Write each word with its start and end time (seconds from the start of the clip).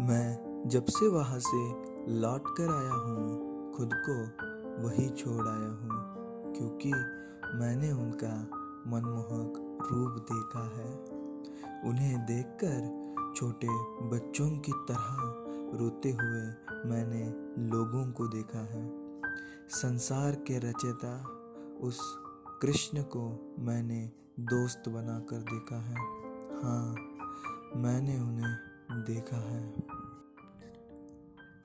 मैं 0.00 0.68
जब 0.68 0.84
से 0.84 1.08
वहाँ 1.08 1.38
से 1.38 1.58
लौट 2.12 2.44
कर 2.56 2.70
आया 2.74 2.92
हूँ, 2.92 3.72
खुद 3.76 3.90
को 4.08 4.14
वही 4.84 5.08
छोड़ 5.08 5.48
आया 5.48 5.68
हूँ, 5.70 5.98
क्योंकि 6.56 6.92
मैंने 7.58 7.90
उनका 7.92 8.32
मनमोहक 8.86 9.58
रूप 9.92 10.22
देखा 10.32 10.62
है। 10.76 10.88
उन्हें 11.90 12.26
देखकर 12.26 13.34
छोटे 13.36 13.68
बच्चों 14.08 14.48
की 14.58 14.72
तरह 14.72 15.16
रोते 15.78 16.10
हुए 16.10 16.42
मैंने 16.90 17.24
लोगों 17.70 18.12
को 18.12 18.26
देखा 18.28 18.58
है। 18.58 18.88
संसार 19.68 20.34
के 20.46 20.58
रचयिता 20.58 21.14
उस 21.80 22.00
कृष्ण 22.62 23.02
को 23.02 23.28
मैंने 23.58 24.00
दोस्त 24.40 24.88
बनाकर 24.88 25.36
देखा 25.36 25.80
है। 25.80 25.94
हाँ 26.62 26.94
मैंने 27.76 28.18
उन्हें 28.20 28.69
देखा 28.92 29.36
है। 29.36 29.68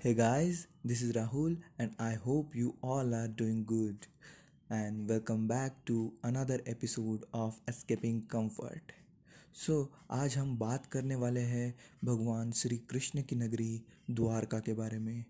Hey 0.04 0.14
guys 0.14 0.68
this 0.86 1.04
is 1.04 1.12
Rahul 1.12 1.58
and 1.82 1.92
I 2.00 2.16
hope 2.16 2.56
you 2.56 2.74
all 2.84 3.14
are 3.14 3.28
doing 3.28 3.66
good 3.66 3.98
and 4.72 5.12
welcome 5.12 5.48
back 5.48 5.74
to 5.88 6.14
another 6.24 6.64
episode 6.68 7.26
of 7.34 7.60
Escaping 7.70 8.22
Comfort 8.22 8.92
so 9.54 9.92
आज 10.12 10.38
हम 10.38 10.58
बात 10.58 10.86
करने 10.86 11.16
वाले 11.16 11.40
हैं 11.40 11.76
भगवान 12.04 12.52
श्री 12.52 12.78
कृष्ण 12.78 13.22
की 13.22 13.36
नगरी 13.36 13.84
द्वारका 14.12 14.60
के 14.60 14.74
बारे 14.74 15.00
में। 15.00 15.26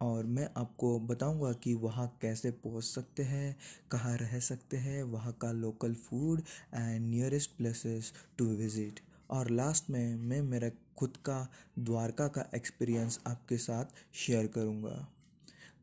और 0.00 0.24
मैं 0.24 0.50
आपको 0.56 1.00
बताऊँगा 1.00 1.52
कि 1.52 1.74
वहाँ 1.74 2.18
कैसे 2.22 2.50
पहुँच 2.50 2.84
सकते 2.84 3.22
हैं, 3.22 3.56
कहाँ 3.90 4.16
रह 4.16 4.40
सकते 4.40 4.76
हैं, 4.76 5.02
वहाँ 5.02 5.32
का 5.32 5.52
local 5.52 5.94
food 5.94 6.42
and 6.74 7.06
nearest 7.06 7.50
places 7.50 8.12
to 8.38 8.44
visit 8.44 9.00
और 9.30 9.50
लास्ट 9.50 9.90
में 9.90 10.16
मैं 10.16 10.40
मेरा 10.42 10.70
खुद 10.96 11.16
का 11.16 11.46
द्वारका 11.78 12.26
का 12.28 12.44
एक्सपीरियंस 12.54 13.20
आपके 13.26 13.56
साथ 13.56 13.84
शेयर 14.14 14.46
करूँगा। 14.46 15.08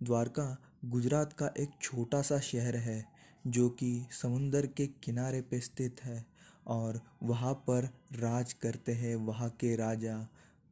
द्वारका 0.04 0.46
गुजरात 0.86 1.34
का 1.34 1.50
एक 1.60 1.70
छोटा 1.82 2.22
सा 2.22 2.40
शहर 2.40 2.76
है, 2.76 3.06
जो 3.48 3.70
कि 3.70 4.06
समुंदर 4.22 4.66
के 4.68 4.88
किनारे 5.04 5.42
पे 5.42 5.60
स्थित 5.60 6.04
है 6.04 6.26
और 6.68 7.02
वहाँ 7.24 7.54
पर 7.54 7.90
राज 8.14 8.54
करते 8.54 8.92
हैं 8.92 9.16
वहाँ 9.16 9.50
के 9.50 9.76
राजा 9.76 10.18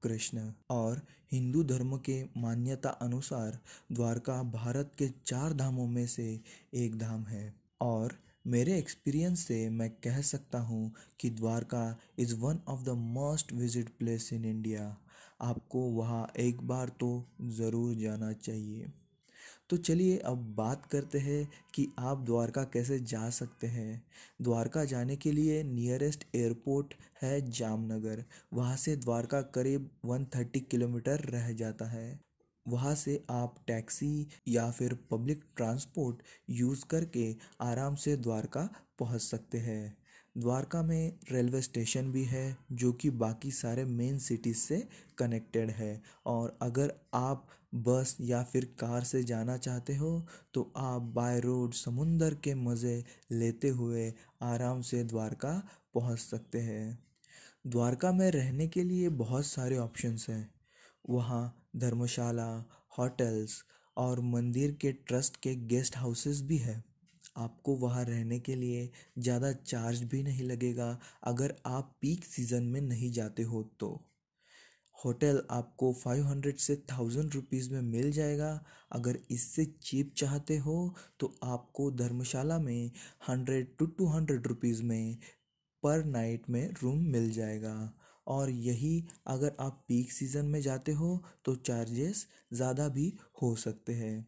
कृष्ण। 0.03 0.51
और 0.69 1.01
हिंदू 1.31 1.63
धर्म 1.63 1.97
के 1.97 2.23
मान्यता 2.37 2.89
अनुसार 2.89 3.59
द्वारका 3.91 4.41
भारत 4.43 4.91
के 4.97 5.07
चार 5.25 5.53
धामों 5.53 5.87
में 5.87 6.05
से 6.07 6.39
एक 6.73 6.97
धाम 6.99 7.23
है 7.25 7.53
और 7.81 8.15
मेरे 8.45 8.77
एक्सपीरियंस 8.77 9.39
से 9.39 9.69
मैं 9.69 9.89
कह 10.03 10.21
सकता 10.21 10.59
हूँ 10.59 10.91
कि 11.19 11.29
Dwarka 11.29 11.83
is 12.19 12.33
one 12.35 12.59
of 12.67 12.83
the 12.83 12.89
most 12.89 13.53
visit 13.53 13.89
place 13.89 14.29
in 14.33 14.45
India 14.45 14.85
आपको 15.41 15.79
वहाँ 15.91 16.25
एक 16.39 16.61
बार 16.67 16.89
तो 16.99 17.09
ज़रूर 17.51 17.93
जाना 17.95 18.31
चाहिए। 18.33 18.91
तो 19.69 19.77
चलिए 19.77 20.17
अब 20.17 20.53
बात 20.55 20.85
करते 20.85 21.19
हैं 21.19 21.47
कि 21.75 21.87
आप 21.99 22.23
द्वारका 22.25 22.63
कैसे 22.63 22.99
जा 22.99 23.29
सकते 23.29 23.67
हैं। 23.67 24.03
द्वारका 24.41 24.85
जाने 24.85 25.15
के 25.15 25.31
लिए 25.31 25.61
नियरेस्ट 25.63 26.25
एयरपोर्ट 26.35 26.93
है 27.21 27.39
जामनगर। 27.51 28.23
वहाँ 28.53 28.75
से 28.77 28.95
द्वारका 28.95 29.41
करीब 29.41 29.89
130 30.05 30.61
किलोमीटर 30.71 31.29
रह 31.29 31.51
जाता 31.53 31.85
है। 31.85 32.19
वहाँ 32.65 32.93
से 32.95 33.23
आप 33.31 33.55
टैक्सी 33.67 34.27
या 34.47 34.69
फिर 34.71 34.97
पब्लिक 35.11 35.43
ट्रांसपोर्ट 35.57 36.21
यूज़ 36.49 36.85
करके 36.85 37.33
आराम 37.61 37.95
से 37.95 38.15
द्वारका 38.17 38.69
पहुँच 38.99 39.21
सकते 39.21 39.57
हैं। 39.57 39.97
द्वारका 40.35 40.81
में 40.83 41.19
रेलवे 41.31 41.61
स्टेशन 41.61 42.11
भी 42.11 42.23
है, 42.23 42.57
जो 42.71 42.91
कि 42.93 43.09
बाकी 43.09 43.51
सारे 43.51 43.85
मेन 43.85 44.19
सिटीज़ 44.19 44.57
से 44.57 44.87
कनेक्टेड 45.17 45.71
है। 45.71 46.01
और 46.25 46.57
अगर 46.61 46.93
आप 47.13 47.47
बस 47.77 48.15
या 48.21 48.41
फिर 48.43 48.65
कार 48.79 49.03
से 49.03 49.23
जाना 49.23 49.57
चाहते 49.57 49.95
हो 49.95 50.09
तो 50.53 50.71
आप 50.77 51.01
बाय 51.15 51.39
रोड 51.39 51.73
समुंदर 51.73 52.33
के 52.43 52.53
मज़े 52.55 53.03
लेते 53.31 53.69
हुए 53.69 54.11
आराम 54.43 54.81
से 54.81 55.03
द्वारका 55.03 55.61
पहुँच 55.93 56.19
सकते 56.19 56.59
हैं। 56.61 56.97
द्वारका 57.67 58.11
में 58.11 58.29
रहने 58.31 58.67
के 58.67 58.83
लिए 58.83 59.09
बहुत 59.17 59.45
सारे 59.45 59.77
ऑप्शंस 59.77 60.25
हैं। 60.29 60.49
वहाँ 61.05 61.43
धर्मशाला 61.77 62.47
होटल्स 62.97 63.63
और 63.97 64.19
मंदिर 64.25 64.71
के 64.81 64.91
ट्रस्ट 64.91 65.37
के 65.43 65.55
गेस्ट 65.67 65.97
हाउसेस 65.97 66.41
भी 66.41 66.57
है। 66.57 66.83
आपको 67.37 67.75
वहाँ 67.77 68.03
रहने 68.05 68.39
के 68.39 68.55
लिए 68.55 68.89
ज़्यादा 69.17 69.51
चार्ज 69.53 70.03
भी 70.03 70.21
नहीं 70.23 70.43
लगेगा 70.43 70.97
अगर 71.23 71.55
आप 71.67 71.95
पीक 72.01 72.23
सीज़न 72.25 72.63
में 72.63 72.81
नहीं 72.81 73.11
जाते 73.11 73.43
हो 73.43 73.61
तो। 73.79 73.99
होटल 74.95 75.41
आपको 75.51 75.91
फाइव 75.93 76.25
हंड्रेड 76.27 76.57
से 76.57 76.75
थाउज़ेंड 76.91 77.33
रुपीज़ 77.33 77.71
में 77.73 77.81
मिल 77.81 78.11
जाएगा। 78.11 78.49
अगर 78.91 79.17
इससे 79.31 79.65
चीप 79.83 80.13
चाहते 80.17 80.57
हो 80.57 80.93
तो 81.19 81.33
आपको 81.43 81.89
धर्मशाला 81.93 82.57
में 82.59 82.91
hundred 83.29 83.75
to 83.79 83.85
two 83.87 84.07
hundred 84.07 84.47
rupees 84.47 84.83
में 84.83 85.17
पर 85.83 86.03
नाइट 86.05 86.49
में 86.49 86.67
रूम 86.83 86.99
मिल 87.11 87.31
जाएगा। 87.31 87.73
और 88.27 88.49
यही 88.49 89.03
अगर 89.27 89.55
आप 89.59 89.83
पीक 89.87 90.11
सीज़न 90.11 90.45
में 90.45 90.61
जाते 90.61 90.91
हो 90.93 91.21
तो 91.45 91.55
चार्जेस 91.57 92.25
ज़्यादा 92.53 92.87
भी 92.89 93.13
हो 93.41 93.55
सकते 93.57 93.93
हैं। 93.93 94.25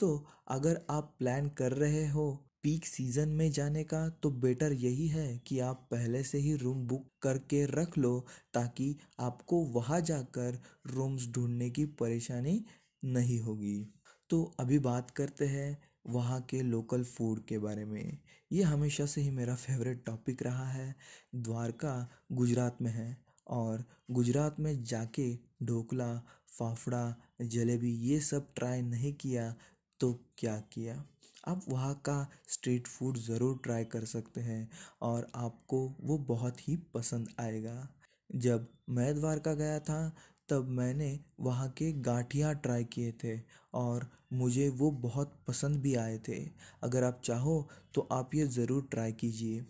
तो 0.00 0.26
अगर 0.48 0.80
आप 0.90 1.14
प्लान 1.18 1.48
कर 1.48 1.72
रहे 1.74 2.06
हो 2.08 2.30
पीक 2.62 2.86
सीज़न 2.86 3.28
में 3.30 3.50
जाने 3.52 3.82
का 3.84 4.08
तो 4.22 4.30
बेटर 4.32 4.72
यही 4.74 5.06
है 5.08 5.26
कि 5.38 5.58
आप 5.60 5.86
पहले 5.90 6.22
से 6.22 6.38
ही 6.38 6.54
रूम 6.56 6.86
बुक 6.86 7.06
करके 7.22 7.64
रख 7.66 7.98
लो, 7.98 8.18
ताकि 8.54 8.96
आपको 9.20 9.56
वहाँ 9.72 10.00
जाकर 10.00 10.58
रूम्स 10.86 11.28
ढूँढने 11.28 11.68
की 11.70 11.84
परेशानी 11.94 12.64
नहीं 13.02 13.40
होगी। 13.40 13.86
तो 14.30 14.42
अभी 14.60 14.78
बात 14.80 15.10
करते 15.10 15.46
हैं 15.46 15.76
वहाँ 16.06 16.40
के 16.50 16.60
लोकल 16.62 17.04
फ़ूड 17.04 17.44
के 17.44 17.58
बारे 17.58 17.84
में। 17.84 18.18
ये 18.50 18.62
हमेशा 18.62 19.06
से 19.06 19.20
ही 19.20 19.30
मेरा 19.30 19.54
फेवरेट 19.56 20.04
टॉपिक 20.06 20.42
रहा 20.42 20.68
है। 20.68 20.94
द्वारका 21.36 21.94
गुजरात 22.32 22.78
में 22.82 22.90
है। 22.90 23.16
और 23.46 23.84
गुजरात 24.10 24.60
में 24.60 24.82
जाके 24.84 25.32
ढोकला, 25.62 26.14
फाफड़ा, 26.58 27.14
जलेबी 27.42 27.90
ये 28.02 28.20
सब 28.22 28.52
ट्राई 28.56 28.82
नहीं 28.82 29.12
किया 29.14 29.54
तो 30.00 30.12
क्या 30.38 30.56
किया? 30.72 31.02
आप 31.48 31.64
वहाँ 31.68 31.94
का 32.06 32.26
स्ट्रीट 32.48 32.86
फ़ूड 32.86 33.16
ज़रूर 33.18 33.58
ट्राई 33.64 33.84
कर 33.84 34.04
सकते 34.06 34.40
हैं 34.40 34.68
और 35.02 35.26
आपको 35.36 35.86
वो 36.00 36.18
बहुत 36.28 36.68
ही 36.68 36.76
पसंद 36.94 37.28
आएगा। 37.40 37.88
जब 38.30 38.68
मैं 38.90 39.14
द्वारका 39.14 39.54
गया 39.54 39.78
था, 39.80 40.14
तब 40.48 40.68
मैंने 40.68 41.18
वहाँ 41.40 41.68
के 41.70 41.92
गाठिया 42.02 42.52
ट्राई 42.54 42.84
किए 42.84 43.12
थे 43.24 43.38
और 43.74 44.06
मुझे 44.32 44.68
वो 44.70 44.90
बहुत 44.90 45.32
पसंद 45.48 45.80
भी 45.80 45.94
आए 45.96 46.18
थे। 46.28 46.38
अगर 46.82 47.04
आप 47.04 47.20
चाहो 47.24 47.56
तो 47.94 48.08
आप 48.12 48.34
ये 48.34 48.46
ज़रूर 48.48 48.88
ट्राई 48.90 49.12
कीजिए। 49.12 49.64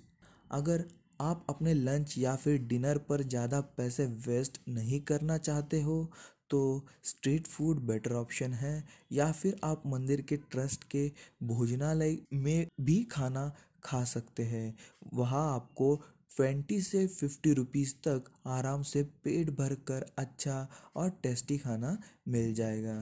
अगर 0.50 0.84
आप 1.20 1.44
अपने 1.48 1.74
लंच 1.74 2.14
या 2.18 2.34
फिर 2.36 2.58
डिनर 2.68 2.98
पर 3.08 3.22
ज़्यादा 3.24 3.60
पैसे 3.76 4.06
वेस्ट 4.26 4.58
नहीं 4.70 5.00
करना 5.02 5.38
चाहते 5.38 5.80
हो 5.82 5.96
तो 6.50 6.60
स्ट्रीट 7.04 7.46
फ़ूड 7.46 7.80
बेटर 7.86 8.12
ऑप्शन 8.14 8.52
है। 8.54 8.84
या 9.12 9.30
फिर 9.32 9.56
आप 9.64 9.82
मंदिर 9.86 10.20
के 10.22 10.36
ट्रस्ट 10.50 10.84
के 10.90 11.10
भोजनालय 11.44 12.18
में 12.34 12.66
भी 12.80 13.02
खाना 13.12 13.50
खा 13.84 14.02
सकते 14.06 14.42
हैं। 14.44 14.74
वहाँ 15.14 15.42
आपको 15.54 15.94
ट्वेंटी 16.36 16.80
से 16.82 17.06
फिफ्टी 17.08 17.52
रुपीज़ 17.54 17.94
तक 18.06 18.30
आराम 18.48 18.82
से 18.84 19.02
पेट 19.24 19.50
भर 19.58 19.74
कर 19.88 20.06
अच्छा 20.18 20.66
और 20.96 21.10
टेस्टी 21.22 21.58
खाना 21.58 21.96
मिल 22.28 22.54
जाएगा। 22.54 22.96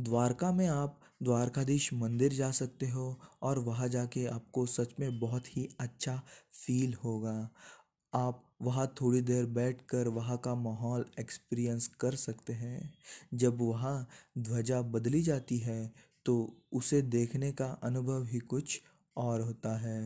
द्वारका 0.00 0.50
में 0.52 0.66
आप 0.68 0.98
द्वारकाधीश 1.22 1.92
मंदिर 1.94 2.32
जा 2.32 2.50
सकते 2.50 2.88
हो 2.88 3.04
और 3.42 3.58
वहाँ 3.58 3.88
जाके 3.88 4.24
आपको 4.26 4.64
सच 4.66 4.94
में 5.00 5.18
बहुत 5.20 5.46
ही 5.46 5.68
अच्छा 5.80 6.16
फील 6.56 6.94
होगा। 7.04 7.48
आप 8.12 8.42
वहाँ 8.62 8.86
थोड़ी 9.00 9.20
देर 9.22 9.46
बैठ 9.48 9.80
कर 9.90 10.08
वहाँ 10.08 10.36
का 10.38 10.54
माहौल 10.54 11.04
एक्सपीरियंस 11.20 11.86
कर 12.00 12.14
सकते 12.16 12.52
हैं। 12.52 12.92
जब 13.34 13.58
वहाँ 13.60 14.06
ध्वजा 14.38 14.80
बदली 14.88 15.22
जाती 15.22 15.58
है 15.58 15.92
तो 16.26 16.36
उसे 16.72 17.02
देखने 17.02 17.52
का 17.52 17.66
अनुभव 17.84 18.24
ही 18.24 18.38
कुछ 18.40 18.80
और 19.16 19.40
होता 19.40 19.76
है। 19.78 20.00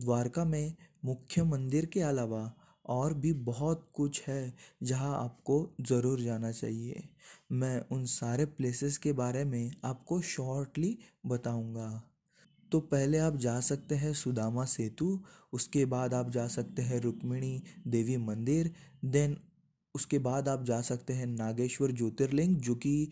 द्वारका 0.00 0.44
में 0.44 0.74
मुख्य 1.04 1.42
मंदिर 1.44 1.86
के 1.86 2.00
अलावा 2.02 2.52
और 2.84 3.14
भी 3.14 3.32
बहुत 3.32 3.86
कुछ 3.94 4.22
है 4.28 4.54
जहाँ 4.82 5.16
आपको 5.24 5.74
ज़रूर 5.80 6.20
जाना 6.20 6.52
चाहिए। 6.52 7.02
मैं 7.52 7.80
उन 7.92 8.04
सारे 8.04 8.44
प्लेसेस 8.46 8.98
के 8.98 9.12
बारे 9.12 9.44
में 9.44 9.70
आपको 9.84 10.20
शॉर्टली 10.20 10.96
बताऊँगा। 11.26 12.02
तो 12.72 12.80
पहले 12.80 13.18
आप 13.18 13.36
जा 13.36 13.58
सकते 13.60 13.94
हैं 13.94 14.12
सुदामा 14.14 14.64
सेतु, 14.64 15.18
उसके 15.52 15.84
बाद 15.84 16.14
आप 16.14 16.30
जा 16.30 16.46
सकते 16.48 16.82
हैं 16.82 17.00
रुक्मिणी 17.00 17.62
देवी 17.86 18.16
मंदिर 18.16 18.72
देन 19.04 19.36
उसके 19.94 20.18
बाद 20.18 20.48
आप 20.48 20.64
जा 20.64 20.80
सकते 20.82 21.12
हैं 21.12 21.26
नागेश्वर 21.26 21.92
ज्योतिर्लिंग, 21.92 22.56
जो 22.56 22.74
कि 22.74 23.10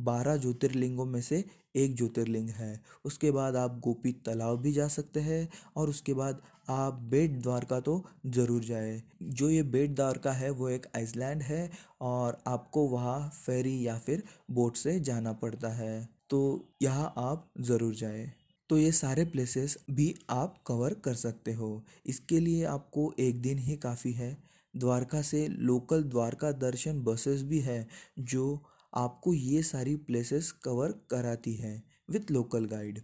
बारह 0.00 0.36
ज्योतिर्लिंगों 0.36 1.04
में 1.04 1.20
से 1.22 1.44
एक 1.76 1.96
ज्योतिर्लिंग 1.96 2.48
है। 2.50 2.80
उसके 3.04 3.30
बाद 3.30 3.56
आप 3.56 3.78
गोपी 3.84 4.12
तालाब 4.26 4.60
भी 4.60 4.72
जा 4.72 4.86
सकते 4.88 5.20
हैं 5.20 5.48
और 5.76 5.88
उसके 5.88 6.14
बाद 6.14 6.42
आप 6.70 6.94
बेट 7.10 7.40
द्वारका 7.42 7.78
तो 7.80 8.02
ज़रूर 8.28 8.64
जाए। 8.64 9.02
जो 9.22 9.48
ये 9.50 9.62
बेट 9.64 9.94
द्वारका 9.94 10.32
है, 10.32 10.50
वो 10.50 10.68
एक 10.68 10.86
आइसलैंड 10.96 11.42
है 11.42 11.70
और 12.00 12.38
आपको 12.46 12.86
वहाँ 12.88 13.30
फेरी 13.36 13.86
या 13.86 13.98
फिर 13.98 14.22
बोट 14.50 14.76
से 14.76 14.98
जाना 15.00 15.32
पड़ता 15.34 15.68
है। 15.68 16.08
तो 16.30 16.68
यहाँ 16.82 17.12
आप 17.18 17.48
ज़रूर 17.60 17.94
जाए। 17.94 18.32
तो 18.70 18.78
ये 18.78 18.90
सारे 18.92 19.24
प्लेसेस 19.24 19.76
भी 19.90 20.14
आप 20.30 20.62
कवर 20.66 20.94
कर 20.94 21.14
सकते 21.14 21.52
हो। 21.52 21.84
इसके 22.06 22.40
लिए 22.40 22.64
आपको 22.66 23.12
एक 23.18 23.40
दिन 23.42 23.58
ही 23.58 23.76
काफ़ी 23.76 24.12
है। 24.12 24.36
द्वारका 24.74 25.22
से 25.22 25.46
लोकल 25.48 26.02
द्वारका 26.04 26.52
दर्शन 26.54 27.00
बसेस 27.04 27.42
भी 27.42 27.60
है, 27.60 27.86
जो 28.18 28.62
आपको 28.92 29.34
ये 29.34 29.62
सारी 29.64 29.96
प्लेसेस 29.98 30.50
कवर 30.64 30.92
कराती 31.10 31.54
है 31.54 31.82
विथ 32.10 32.30
लोकल 32.30 32.64
गाइड 32.66 33.00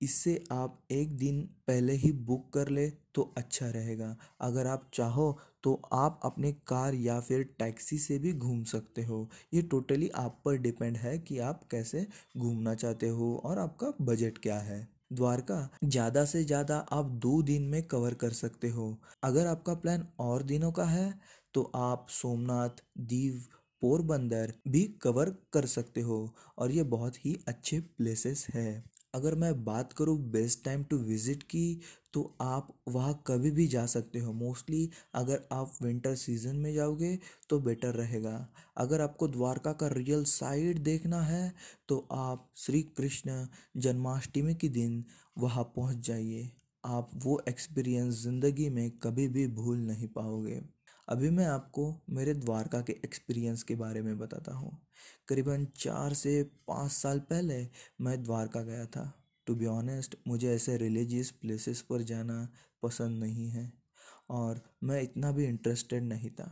इससे 0.00 0.32
आप 0.52 0.78
एक 0.92 1.16
दिन 1.16 1.40
पहले 1.66 1.92
ही 1.94 2.10
बुक 2.24 2.52
कर 2.54 2.68
ले 2.68 2.88
तो 3.14 3.22
अच्छा 3.36 3.68
रहेगा। 3.70 4.16
अगर 4.40 4.66
आप 4.66 4.90
चाहो 4.94 5.38
तो 5.64 5.74
आप 5.92 6.20
अपने 6.24 6.52
कार 6.68 6.94
या 6.94 7.18
फिर 7.20 7.42
टैक्सी 7.58 7.98
से 7.98 8.18
भी 8.18 8.32
घूम 8.32 8.62
सकते 8.64 9.04
हो। 9.04 9.28
ये 9.54 9.62
टोटली 9.62 10.08
आप 10.16 10.40
पर 10.44 10.58
डिपेंड 10.58 10.96
है 10.96 11.18
कि 11.18 11.38
आप 11.40 11.64
कैसे 11.70 12.06
घूमना 12.36 12.74
चाहते 12.74 13.08
हो 13.08 13.34
और 13.44 13.58
आपका 13.58 13.92
बजट 14.02 14.38
क्या 14.38 14.58
है। 14.60 14.95
द्वारका, 15.10 15.68
ज़्यादा 15.84 16.24
से 16.24 16.42
ज़्यादा 16.44 16.76
आप 16.92 17.06
दो 17.20 17.40
दिन 17.42 17.62
में 17.64 17.82
कवर 17.84 18.14
कर 18.16 18.30
सकते 18.34 18.68
हो। 18.70 18.96
अगर 19.24 19.46
आपका 19.46 19.74
प्लान 19.76 20.06
और 20.20 20.42
दिनों 20.44 20.72
का 20.72 20.84
है 20.86 21.12
तो 21.54 21.62
आप 21.76 22.06
सोमनाथ, 22.12 22.82
दीव, 22.98 23.40
पोरबंदर 23.82 24.52
भी 24.68 24.82
कवर 25.02 25.30
कर 25.52 25.66
सकते 25.68 26.00
हो 26.02 26.18
और 26.58 26.70
ये 26.72 26.82
बहुत 26.90 27.24
ही 27.24 27.38
अच्छे 27.48 27.80
प्लेसेस 27.80 28.46
है। 28.50 28.84
अगर 29.16 29.34
मैं 29.34 29.52
बात 29.64 29.92
करूँ 29.92 30.18
बेस्ट 30.30 30.64
टाइम 30.64 30.82
टू 30.84 30.96
विज़िट 30.98 31.42
की 31.44 31.80
तो 32.14 32.22
आप 32.42 32.68
वहाँ 32.88 33.22
कभी 33.26 33.50
भी 33.50 33.66
जा 33.68 33.84
सकते 33.86 34.18
हो। 34.18 34.32
मोस्टली 34.34 34.88
अगर 35.14 35.46
आप 35.52 35.72
विंटर 35.82 36.14
सीज़न 36.16 36.56
में 36.56 36.72
जाओगे 36.74 37.18
तो 37.50 37.58
बेटर 37.60 37.94
रहेगा। 37.94 38.36
अगर 38.76 39.00
आपको 39.00 39.28
द्वारका 39.28 39.72
का 39.72 39.88
रियल 39.88 40.24
साइड 40.26 40.78
देखना 40.84 41.20
है 41.22 41.52
तो 41.88 42.06
आप 42.12 42.48
श्री 42.56 42.82
कृष्ण 42.96 43.46
जन्माष्टमी 43.78 44.54
के 44.54 44.68
दिन 44.70 45.04
वहाँ 45.38 45.64
पहुँच 45.76 46.06
जाइए। 46.06 46.50
आप 46.84 47.10
वो 47.16 47.40
एक्सपीरियंस 47.48 48.22
ज़िंदगी 48.22 48.68
में 48.70 48.90
कभी 49.02 49.28
भी 49.28 49.46
भूल 49.54 49.78
नहीं 49.78 50.08
पाओगे। 50.08 50.60
अभी 51.08 51.28
मैं 51.30 51.44
आपको 51.46 51.82
मेरे 52.10 52.32
द्वारका 52.34 52.80
के 52.80 52.92
एक्सपीरियंस 53.04 53.62
के 53.62 53.74
बारे 53.74 54.00
में 54.02 54.18
बताता 54.18 54.54
हूँ। 54.54 54.70
करीबन 55.28 55.66
चार 55.76 56.14
से 56.14 56.42
पाँच 56.68 56.90
साल 56.92 57.18
पहले 57.20 57.58
मैं 58.00 58.22
द्वारका 58.22 58.62
गया 58.62 58.86
था। 58.86 59.12
टू 59.46 59.54
बी 59.54 59.66
ऑनेस्ट 59.66 60.16
मुझे 60.28 60.50
ऐसे 60.54 60.76
रिलीजियस 60.76 61.30
प्लेसेस 61.32 61.80
पर 61.82 62.02
जाना 62.02 62.48
पसंद 62.82 63.22
नहीं 63.24 63.48
है 63.50 63.72
और 64.30 64.60
मैं 64.84 65.00
इतना 65.02 65.32
भी 65.32 65.44
इंटरेस्टेड 65.44 66.02
नहीं 66.02 66.30
था। 66.30 66.50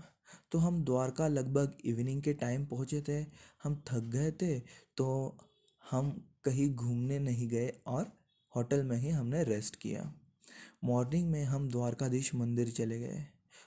तो 0.53 0.59
हम 0.59 0.83
द्वारका 0.85 1.29
लगभग 1.29 1.77
इवनिंग 1.85 2.23
के 2.23 2.33
टाइम 2.35 2.67
पहुँचे 2.67 3.01
थे, 3.09 3.21
हम 3.65 3.83
थक 3.89 4.11
गए 4.13 4.31
थे 4.33 4.59
तो 4.97 5.37
हम 5.85 6.11
कहीं 6.45 6.75
घूमने 6.75 7.19
नहीं 7.19 7.49
गए 7.49 7.73
और 7.87 8.13
होटल 8.55 8.83
में 8.83 8.97
ही 8.97 9.11
हमने 9.11 9.45
रेस्ट 9.45 9.77
किया। 9.77 10.13
मॉर्निंग 10.85 11.31
में 11.31 11.45
हम 11.45 11.71
द्वारकाधीश 11.71 12.35
मंदिर 12.35 12.71
चले 12.71 12.99
गए। 13.01 13.25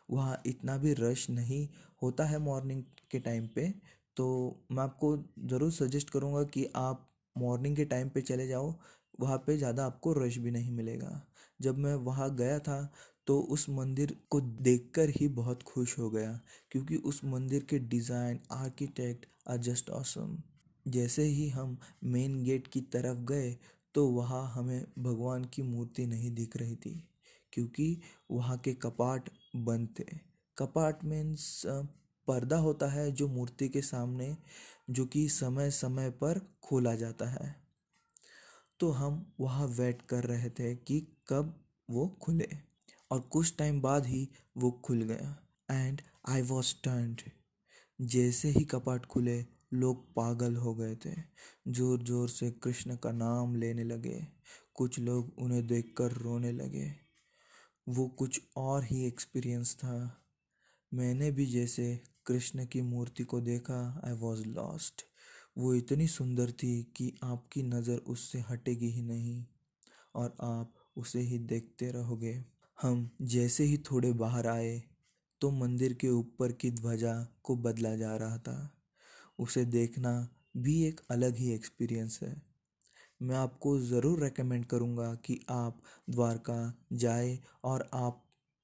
वहाँ 0.09 0.41
इतना 0.45 0.77
भी 0.77 0.93
रश 0.99 1.29
नहीं 1.29 1.67
होता 2.01 2.25
है 2.25 2.37
मॉर्निंग 2.39 2.83
के 3.11 3.19
टाइम 3.19 3.47
पे 3.55 3.73
तो 4.17 4.27
मैं 4.71 4.83
आपको 4.83 5.15
ज़रूर 5.47 5.71
सजेस्ट 5.71 6.09
करूँगा 6.09 6.43
कि 6.43 6.65
आप 6.75 7.07
मॉर्निंग 7.35 7.75
के 7.75 7.85
टाइम 7.85 8.09
पे 8.09 8.21
चले 8.21 8.47
जाओ, 8.47 8.73
वहाँ 9.19 9.37
पे 9.37 9.57
ज़्यादा 9.57 9.85
आपको 9.85 10.13
रश 10.13 10.37
भी 10.37 10.51
नहीं 10.51 10.71
मिलेगा। 10.71 11.21
जब 11.59 11.77
मैं 11.77 11.93
वहाँ 11.95 12.35
गया 12.35 12.59
था 12.59 12.79
तो 13.27 13.39
उस 13.51 13.65
मंदिर 13.69 14.15
को 14.29 14.39
देखकर 14.41 15.09
ही 15.09 15.27
बहुत 15.29 15.63
खुश 15.63 15.97
हो 15.99 16.09
गया, 16.09 16.39
क्योंकि 16.71 16.95
उस 16.95 17.21
मंदिर 17.25 17.63
के 17.69 17.79
design 17.79 18.39
architect 18.51 19.25
are 19.49 19.57
just 19.59 19.89
awesome 19.91 20.37
जैसे 20.85 21.23
ही 21.23 21.47
हम 21.49 21.77
मेन 22.05 22.43
गेट 22.43 22.67
की 22.67 22.81
तरफ़ 22.93 23.17
गए 23.25 23.55
तो 23.95 24.07
वहाँ 24.07 24.43
हमें 24.53 24.85
भगवान 24.99 25.45
की 25.45 25.61
मूर्ति 25.63 26.05
नहीं 26.05 26.31
दिख 26.35 26.57
रही 26.57 26.75
थी। 26.75 27.01
क्योंकि 27.53 27.99
वहाँ 28.31 28.57
के 28.57 28.73
कपाट 28.73 29.29
बंद 29.55 29.89
थे 29.99 30.05
कपाट 30.57 31.03
मीन्स 31.05 31.61
पर्दा 32.27 32.57
होता 32.57 32.87
है 32.91 33.11
जो 33.11 33.27
मूर्ति 33.27 33.69
के 33.69 33.81
सामने, 33.81 34.37
जो 34.89 35.05
कि 35.05 35.27
समय 35.29 35.71
समय 35.71 36.09
पर 36.11 36.39
खोला 36.63 36.95
जाता 36.95 37.29
है। 37.29 37.55
तो 38.79 38.91
हम 38.91 39.33
वहाँ 39.39 39.67
वेट 39.67 40.01
कर 40.01 40.23
रहे 40.23 40.49
थे 40.49 40.75
कि 40.75 40.99
कब 41.29 41.53
वो 41.89 42.07
खुले 42.21 42.47
और 43.11 43.19
कुछ 43.19 43.55
टाइम 43.57 43.81
बाद 43.81 44.05
ही 44.05 44.27
वो 44.57 44.71
खुल 44.85 45.01
गया। 45.01 45.35
एंड 45.71 46.01
आई 46.29 46.41
वॉज़ 46.41 46.73
टर्नड 46.83 47.21
जैसे 47.99 48.49
ही 48.49 48.63
कपाट 48.63 49.05
खुले, 49.05 49.45
लोग 49.73 50.05
पागल 50.15 50.55
हो 50.55 50.75
गए 50.75 50.95
थे। 50.95 51.15
ज़ोर 51.67 52.03
ज़ोर 52.03 52.29
से 52.29 52.51
कृष्ण 52.63 52.95
का 52.95 53.11
नाम 53.11 53.55
लेने 53.55 53.83
लगे। 53.83 54.27
कुछ 54.73 54.99
लोग 54.99 55.33
उन्हें 55.39 55.65
देखकर 55.67 56.11
रोने 56.11 56.51
लगे। 56.51 57.06
वो 57.87 58.07
कुछ 58.09 58.41
और 58.57 58.83
ही 58.83 59.05
एक्सपीरियंस 59.07 59.75
था। 59.75 60.23
मैंने 60.91 61.31
भी 61.31 61.45
जैसे 61.45 61.85
कृष्ण 62.25 62.65
की 62.65 62.81
मूर्ति 62.81 63.23
को 63.23 63.39
देखा 63.41 63.79
आई 64.05 64.13
वॉज़ 64.13 64.43
लॉस्ट 64.45 65.03
वो 65.57 65.73
इतनी 65.73 66.07
सुंदर 66.07 66.51
थी 66.53 66.71
कि 66.95 67.13
आपकी 67.23 67.63
नज़र 67.63 67.97
उससे 68.07 68.39
हटेगी 68.49 68.89
ही 68.89 69.01
नहीं 69.01 69.43
और 70.15 70.35
आप 70.41 70.73
उसे 70.97 71.19
ही 71.19 71.39
देखते 71.39 71.91
रहोगे। 71.91 72.33
हम 72.77 73.09
जैसे 73.23 73.63
ही 73.63 73.77
थोड़े 73.91 74.11
बाहर 74.13 74.47
आए 74.47 74.81
तो 75.41 75.51
मंदिर 75.51 75.93
के 75.93 76.09
ऊपर 76.09 76.51
की 76.51 76.71
ध्वजा 76.71 77.13
को 77.43 77.55
बदला 77.55 77.95
जा 77.95 78.15
रहा 78.15 78.37
था। 78.37 78.57
उसे 79.39 79.65
देखना 79.65 80.13
भी 80.57 80.81
एक 80.83 81.01
अलग 81.11 81.35
ही 81.35 81.51
एक्सपीरियंस 81.53 82.19
है। 82.23 82.35
मैं 83.21 83.35
आपको 83.35 83.77
ज़रूर 83.79 84.23
रेकमेंड 84.23 84.65
करूँगा 84.65 85.13
कि 85.25 85.39
आप 85.49 85.81
द्वारका 86.09 86.73
जाए 86.93 87.37
और 87.63 87.89
आप 87.93 88.23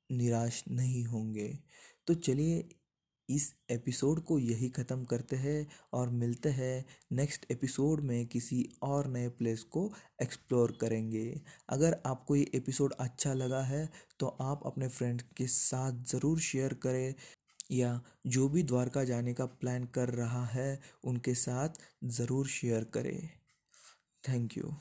निराश 0.09 0.63
नहीं 0.71 1.03
होंगे। 1.05 1.47
तो 2.07 2.13
चलिए 2.13 2.63
इस 3.29 3.53
एपिसोड 3.71 4.19
को 4.23 4.37
यही 4.39 4.69
ख़त्म 4.69 5.03
करते 5.03 5.35
हैं 5.35 5.67
और 5.93 6.09
मिलते 6.11 6.49
हैं 6.49 6.85
नेक्स्ट 7.11 7.45
एपिसोड 7.51 8.01
में 8.01 8.25
किसी 8.27 8.67
और 8.83 9.07
नए 9.07 9.29
प्लेस 9.29 9.63
को 9.63 9.91
एक्सप्लोर 10.21 10.77
करेंगे। 10.81 11.41
अगर 11.69 11.97
आपको 12.05 12.35
ये 12.35 12.49
एपिसोड 12.55 12.93
अच्छा 12.99 13.33
लगा 13.33 13.61
है 13.63 13.89
तो 14.19 14.27
आप 14.41 14.65
अपने 14.65 14.87
फ्रेंड 14.87 15.21
के 15.37 15.47
साथ 15.49 16.03
ज़रूर 16.05 16.39
शेयर 16.41 16.73
करें 16.83 17.13
या 17.71 17.99
जो 18.27 18.47
भी 18.49 18.63
द्वारका 18.63 19.03
जाने 19.03 19.33
का 19.33 19.45
प्लान 19.45 19.85
कर 19.85 20.09
रहा 20.11 20.45
है, 20.45 20.79
उनके 21.03 21.33
साथ 21.35 21.79
ज़रूर 22.05 22.47
शेयर 22.49 22.83
करें। 22.93 23.29
Thank 24.23 24.55
you. 24.55 24.75